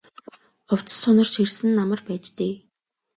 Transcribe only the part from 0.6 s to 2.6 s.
Хувцас хунар чирсэн нь амар байж дээ.